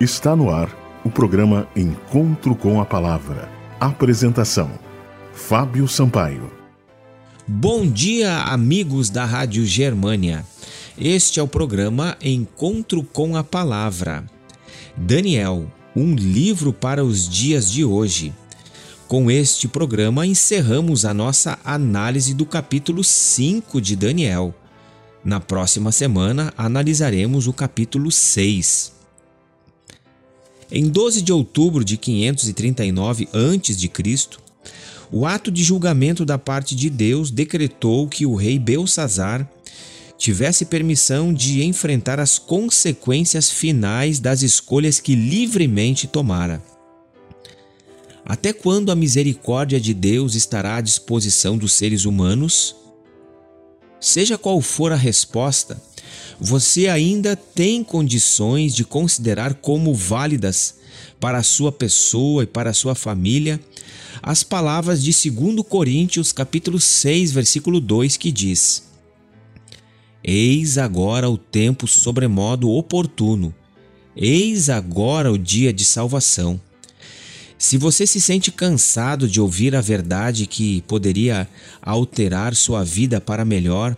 Está 0.00 0.34
no 0.34 0.50
ar 0.50 0.76
o 1.04 1.10
programa 1.10 1.68
Encontro 1.76 2.56
com 2.56 2.80
a 2.80 2.84
Palavra. 2.84 3.48
Apresentação: 3.78 4.68
Fábio 5.32 5.86
Sampaio. 5.86 6.50
Bom 7.46 7.86
dia, 7.86 8.42
amigos 8.42 9.08
da 9.08 9.24
Rádio 9.24 9.64
Germânia. 9.64 10.44
Este 10.98 11.38
é 11.38 11.42
o 11.44 11.46
programa 11.46 12.16
Encontro 12.20 13.04
com 13.04 13.36
a 13.36 13.44
Palavra. 13.44 14.24
Daniel, 14.96 15.70
um 15.94 16.12
livro 16.16 16.72
para 16.72 17.04
os 17.04 17.28
dias 17.28 17.70
de 17.70 17.84
hoje. 17.84 18.34
Com 19.06 19.30
este 19.30 19.68
programa 19.68 20.26
encerramos 20.26 21.04
a 21.04 21.14
nossa 21.14 21.56
análise 21.64 22.34
do 22.34 22.44
capítulo 22.44 23.04
5 23.04 23.80
de 23.80 23.94
Daniel. 23.94 24.52
Na 25.24 25.38
próxima 25.38 25.92
semana 25.92 26.52
analisaremos 26.56 27.46
o 27.46 27.52
capítulo 27.52 28.10
6. 28.10 28.93
Em 30.70 30.88
12 30.88 31.22
de 31.22 31.32
outubro 31.32 31.84
de 31.84 31.96
539 31.96 33.28
a.C., 33.32 34.44
o 35.12 35.26
ato 35.26 35.50
de 35.50 35.62
julgamento 35.62 36.24
da 36.24 36.38
parte 36.38 36.74
de 36.74 36.90
Deus 36.90 37.30
decretou 37.30 38.08
que 38.08 38.26
o 38.26 38.34
rei 38.34 38.58
Belsazar 38.58 39.48
tivesse 40.16 40.64
permissão 40.64 41.32
de 41.32 41.62
enfrentar 41.64 42.18
as 42.18 42.38
consequências 42.38 43.50
finais 43.50 44.18
das 44.18 44.42
escolhas 44.42 44.98
que 45.00 45.14
livremente 45.14 46.06
tomara. 46.06 46.62
Até 48.24 48.52
quando 48.52 48.90
a 48.90 48.96
misericórdia 48.96 49.78
de 49.78 49.92
Deus 49.92 50.34
estará 50.34 50.76
à 50.76 50.80
disposição 50.80 51.58
dos 51.58 51.74
seres 51.74 52.06
humanos? 52.06 52.74
Seja 54.00 54.38
qual 54.38 54.60
for 54.62 54.92
a 54.92 54.96
resposta, 54.96 55.80
você 56.40 56.88
ainda 56.88 57.36
tem 57.36 57.82
condições 57.84 58.74
de 58.74 58.84
considerar 58.84 59.54
como 59.54 59.94
válidas 59.94 60.76
para 61.20 61.38
a 61.38 61.42
sua 61.42 61.72
pessoa 61.72 62.44
e 62.44 62.46
para 62.46 62.70
a 62.70 62.74
sua 62.74 62.94
família 62.94 63.60
as 64.22 64.42
palavras 64.42 65.02
de 65.02 65.30
2 65.30 65.66
Coríntios 65.68 66.32
capítulo 66.32 66.80
6, 66.80 67.32
versículo 67.32 67.80
2 67.80 68.16
que 68.16 68.32
diz: 68.32 68.84
Eis 70.22 70.78
agora 70.78 71.28
o 71.28 71.36
tempo 71.36 71.86
sobremodo 71.86 72.70
oportuno. 72.70 73.54
Eis 74.16 74.70
agora 74.70 75.30
o 75.30 75.36
dia 75.36 75.72
de 75.72 75.84
salvação. 75.84 76.60
Se 77.58 77.76
você 77.76 78.06
se 78.06 78.20
sente 78.20 78.50
cansado 78.50 79.28
de 79.28 79.40
ouvir 79.40 79.74
a 79.74 79.80
verdade 79.80 80.46
que 80.46 80.82
poderia 80.82 81.48
alterar 81.82 82.54
sua 82.54 82.84
vida 82.84 83.20
para 83.20 83.44
melhor 83.44 83.96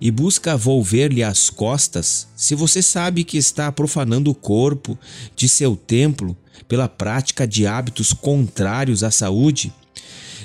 e 0.00 0.10
busca 0.10 0.56
volver-lhe 0.56 1.22
as 1.22 1.50
costas, 1.50 2.28
se 2.36 2.54
você 2.54 2.80
sabe 2.82 3.24
que 3.24 3.36
está 3.36 3.70
profanando 3.72 4.30
o 4.30 4.34
corpo 4.34 4.98
de 5.34 5.48
seu 5.48 5.76
templo 5.76 6.36
pela 6.68 6.88
prática 6.88 7.46
de 7.46 7.66
hábitos 7.66 8.12
contrários 8.12 9.02
à 9.02 9.10
saúde, 9.10 9.72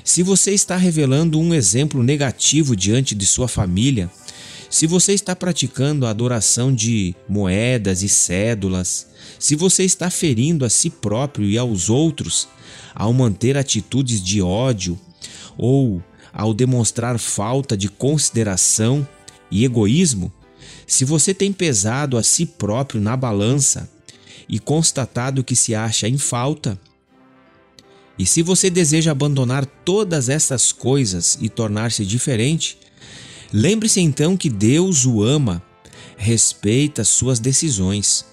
se 0.03 0.21
você 0.21 0.51
está 0.51 0.75
revelando 0.75 1.39
um 1.39 1.53
exemplo 1.53 2.03
negativo 2.03 2.75
diante 2.75 3.15
de 3.15 3.25
sua 3.25 3.47
família, 3.47 4.09
se 4.69 4.87
você 4.87 5.13
está 5.13 5.35
praticando 5.35 6.05
a 6.05 6.09
adoração 6.09 6.73
de 6.73 7.15
moedas 7.29 8.01
e 8.01 8.09
cédulas, 8.09 9.07
se 9.37 9.55
você 9.55 9.83
está 9.83 10.09
ferindo 10.09 10.65
a 10.65 10.69
si 10.69 10.89
próprio 10.89 11.47
e 11.47 11.57
aos 11.57 11.89
outros 11.89 12.47
ao 12.95 13.13
manter 13.13 13.55
atitudes 13.55 14.21
de 14.21 14.41
ódio 14.41 14.99
ou 15.57 16.01
ao 16.33 16.53
demonstrar 16.53 17.19
falta 17.19 17.77
de 17.77 17.87
consideração 17.87 19.07
e 19.53 19.63
egoísmo, 19.63 20.31
se 20.85 21.05
você 21.05 21.33
tem 21.33 21.53
pesado 21.53 22.17
a 22.17 22.23
si 22.23 22.45
próprio 22.45 22.99
na 22.99 23.15
balança 23.15 23.89
e 24.49 24.59
constatado 24.59 25.43
que 25.43 25.55
se 25.55 25.73
acha 25.73 26.07
em 26.07 26.17
falta, 26.17 26.79
e 28.17 28.25
se 28.25 28.41
você 28.41 28.69
deseja 28.69 29.11
abandonar 29.11 29.65
todas 29.65 30.29
essas 30.29 30.71
coisas 30.71 31.37
e 31.41 31.49
tornar-se 31.49 32.05
diferente, 32.05 32.77
Lembre-se 33.53 34.01
então 34.01 34.35
que 34.35 34.49
Deus 34.49 35.05
o 35.05 35.21
ama, 35.21 35.61
respeita 36.17 37.03
suas 37.03 37.39
decisões. 37.39 38.25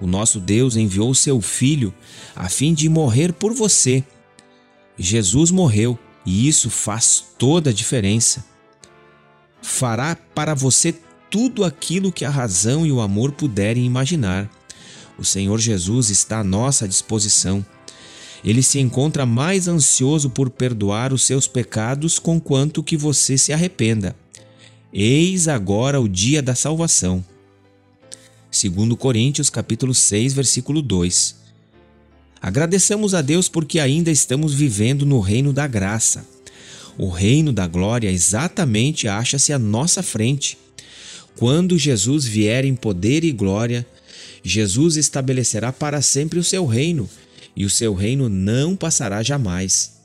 O 0.00 0.06
nosso 0.06 0.40
Deus 0.40 0.74
enviou 0.74 1.14
seu 1.14 1.40
Filho 1.40 1.94
a 2.34 2.48
fim 2.48 2.74
de 2.74 2.88
morrer 2.88 3.32
por 3.32 3.54
você. 3.54 4.02
Jesus 4.98 5.52
morreu 5.52 5.96
e 6.26 6.48
isso 6.48 6.70
faz 6.70 7.24
toda 7.38 7.70
a 7.70 7.72
diferença. 7.72 8.44
Fará 9.70 10.16
para 10.16 10.54
você 10.54 10.94
tudo 11.30 11.62
aquilo 11.62 12.10
que 12.10 12.24
a 12.24 12.30
razão 12.30 12.86
e 12.86 12.90
o 12.90 13.02
amor 13.02 13.32
puderem 13.32 13.84
imaginar. 13.84 14.50
O 15.18 15.24
Senhor 15.24 15.60
Jesus 15.60 16.08
está 16.08 16.40
à 16.40 16.44
nossa 16.44 16.88
disposição. 16.88 17.64
Ele 18.42 18.62
se 18.62 18.80
encontra 18.80 19.26
mais 19.26 19.68
ansioso 19.68 20.30
por 20.30 20.48
perdoar 20.48 21.12
os 21.12 21.22
seus 21.22 21.46
pecados 21.46 22.18
conquanto 22.18 22.82
que 22.82 22.96
você 22.96 23.36
se 23.36 23.52
arrependa. 23.52 24.16
Eis 24.90 25.46
agora 25.46 26.00
o 26.00 26.08
dia 26.08 26.42
da 26.42 26.54
salvação. 26.54 27.22
Segundo 28.50 28.96
Coríntios, 28.96 29.50
capítulo 29.50 29.94
6, 29.94 30.32
versículo 30.32 30.80
2. 30.80 31.36
Agradeçamos 32.40 33.14
a 33.14 33.20
Deus 33.20 33.48
porque 33.50 33.78
ainda 33.78 34.10
estamos 34.10 34.54
vivendo 34.54 35.04
no 35.04 35.20
reino 35.20 35.52
da 35.52 35.66
graça. 35.68 36.26
O 36.98 37.08
reino 37.08 37.52
da 37.52 37.64
glória 37.68 38.10
exatamente 38.10 39.06
acha-se 39.06 39.52
à 39.52 39.58
nossa 39.58 40.02
frente. 40.02 40.58
Quando 41.36 41.78
Jesus 41.78 42.24
vier 42.24 42.64
em 42.64 42.74
poder 42.74 43.22
e 43.22 43.30
glória, 43.30 43.86
Jesus 44.42 44.96
estabelecerá 44.96 45.72
para 45.72 46.02
sempre 46.02 46.40
o 46.40 46.44
seu 46.44 46.66
reino, 46.66 47.08
e 47.54 47.64
o 47.64 47.70
seu 47.70 47.94
reino 47.94 48.28
não 48.28 48.74
passará 48.74 49.22
jamais. 49.22 49.96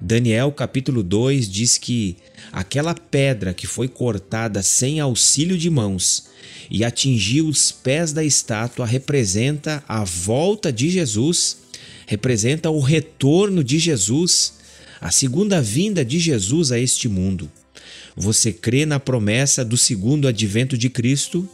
Daniel 0.00 0.52
capítulo 0.52 1.02
2 1.02 1.50
diz 1.50 1.78
que 1.78 2.16
aquela 2.52 2.94
pedra 2.94 3.52
que 3.52 3.66
foi 3.66 3.88
cortada 3.88 4.62
sem 4.62 5.00
auxílio 5.00 5.58
de 5.58 5.68
mãos 5.68 6.28
e 6.70 6.84
atingiu 6.84 7.48
os 7.48 7.72
pés 7.72 8.12
da 8.12 8.22
estátua 8.22 8.86
representa 8.86 9.82
a 9.88 10.04
volta 10.04 10.72
de 10.72 10.90
Jesus, 10.90 11.56
representa 12.06 12.70
o 12.70 12.80
retorno 12.80 13.64
de 13.64 13.78
Jesus, 13.78 14.54
a 15.00 15.10
segunda 15.10 15.60
vinda 15.60 16.04
de 16.04 16.18
Jesus 16.18 16.72
a 16.72 16.78
este 16.78 17.08
mundo. 17.08 17.50
Você 18.16 18.52
crê 18.52 18.86
na 18.86 18.98
promessa 18.98 19.64
do 19.64 19.76
segundo 19.76 20.26
advento 20.26 20.76
de 20.76 20.88
Cristo? 20.88 21.48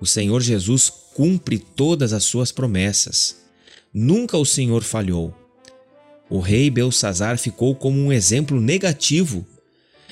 O 0.00 0.06
Senhor 0.06 0.42
Jesus 0.42 0.90
cumpre 1.14 1.58
todas 1.58 2.12
as 2.12 2.24
suas 2.24 2.52
promessas. 2.52 3.36
Nunca 3.92 4.36
o 4.36 4.44
Senhor 4.44 4.82
falhou. 4.82 5.34
O 6.28 6.40
rei 6.40 6.68
Belsazar 6.68 7.38
ficou 7.38 7.74
como 7.74 7.98
um 7.98 8.12
exemplo 8.12 8.60
negativo, 8.60 9.46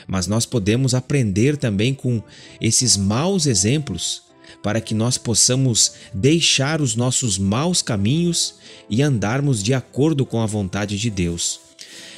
mas 0.06 0.26
nós 0.26 0.47
podemos 0.47 0.94
aprender 0.94 1.56
também 1.56 1.92
com 1.92 2.22
esses 2.60 2.97
maus 2.97 3.47
exemplos 3.47 4.22
para 4.62 4.81
que 4.81 4.94
nós 4.94 5.19
possamos 5.19 5.92
deixar 6.14 6.81
os 6.81 6.94
nossos 6.94 7.38
maus 7.38 7.82
caminhos 7.82 8.54
e 8.88 9.02
andarmos 9.02 9.62
de 9.62 9.75
acordo 9.75 10.25
com 10.25 10.41
a 10.41 10.47
vontade 10.47 10.98
de 10.98 11.10
Deus. 11.10 11.61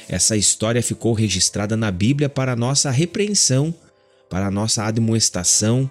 Essa 0.07 0.37
história 0.37 0.83
ficou 0.83 1.13
registrada 1.13 1.75
na 1.75 1.91
Bíblia 1.91 2.29
para 2.29 2.55
nossa 2.55 2.91
repreensão, 2.91 3.73
para 4.29 4.51
nossa 4.51 4.83
admoestação, 4.83 5.89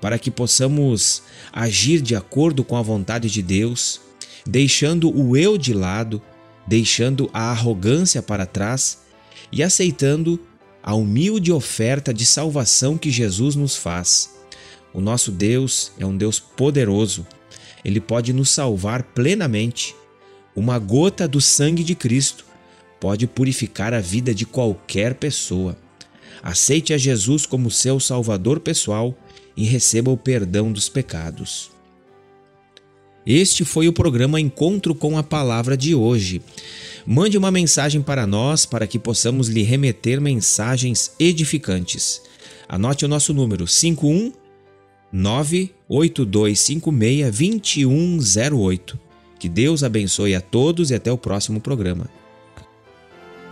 para 0.00 0.18
que 0.18 0.30
possamos 0.30 1.22
agir 1.52 2.00
de 2.00 2.14
acordo 2.14 2.64
com 2.64 2.76
a 2.76 2.82
vontade 2.82 3.30
de 3.30 3.42
Deus, 3.42 4.00
deixando 4.46 5.14
o 5.14 5.36
eu 5.36 5.56
de 5.56 5.72
lado 5.72 6.22
deixando 6.66 7.28
a 7.32 7.50
arrogância 7.50 8.22
para 8.22 8.46
trás 8.46 8.98
e 9.52 9.62
aceitando 9.62 10.40
a 10.82 10.94
humilde 10.94 11.52
oferta 11.52 12.12
de 12.12 12.26
salvação 12.26 12.98
que 12.98 13.10
Jesus 13.10 13.54
nos 13.54 13.76
faz. 13.76 14.30
O 14.92 15.00
nosso 15.00 15.30
Deus 15.30 15.92
é 15.98 16.06
um 16.06 16.16
Deus 16.16 16.38
poderoso. 16.38 17.26
Ele 17.84 18.00
pode 18.00 18.32
nos 18.32 18.50
salvar 18.50 19.02
plenamente. 19.02 19.94
Uma 20.54 20.78
gota 20.78 21.26
do 21.26 21.40
sangue 21.40 21.82
de 21.82 21.94
Cristo 21.94 22.44
pode 23.04 23.26
purificar 23.26 23.92
a 23.92 24.00
vida 24.00 24.34
de 24.34 24.46
qualquer 24.46 25.16
pessoa. 25.16 25.76
Aceite 26.42 26.94
a 26.94 26.96
Jesus 26.96 27.44
como 27.44 27.70
seu 27.70 28.00
Salvador 28.00 28.60
pessoal 28.60 29.14
e 29.54 29.64
receba 29.64 30.10
o 30.10 30.16
perdão 30.16 30.72
dos 30.72 30.88
pecados. 30.88 31.70
Este 33.26 33.62
foi 33.62 33.88
o 33.88 33.92
programa 33.92 34.40
Encontro 34.40 34.94
com 34.94 35.18
a 35.18 35.22
Palavra 35.22 35.76
de 35.76 35.94
hoje. 35.94 36.40
Mande 37.04 37.36
uma 37.36 37.50
mensagem 37.50 38.00
para 38.00 38.26
nós 38.26 38.64
para 38.64 38.86
que 38.86 38.98
possamos 38.98 39.48
lhe 39.48 39.62
remeter 39.62 40.18
mensagens 40.18 41.12
edificantes. 41.20 42.22
Anote 42.66 43.04
o 43.04 43.08
nosso 43.08 43.34
número 43.34 43.66
51 43.66 44.32
98256 45.12 47.84
2108. 47.84 48.98
Que 49.38 49.50
Deus 49.50 49.84
abençoe 49.84 50.34
a 50.34 50.40
todos 50.40 50.90
e 50.90 50.94
até 50.94 51.12
o 51.12 51.18
próximo 51.18 51.60
programa. 51.60 52.08